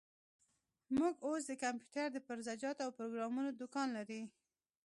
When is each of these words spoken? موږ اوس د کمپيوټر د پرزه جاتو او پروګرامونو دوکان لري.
موږ 0.97 1.13
اوس 1.27 1.41
د 1.47 1.51
کمپيوټر 1.63 2.07
د 2.11 2.17
پرزه 2.27 2.53
جاتو 2.61 2.81
او 2.85 2.91
پروګرامونو 2.97 3.49
دوکان 3.61 3.87
لري. 3.97 4.21